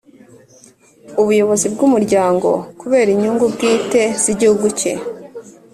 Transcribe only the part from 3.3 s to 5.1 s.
bwite z'igihugu cye.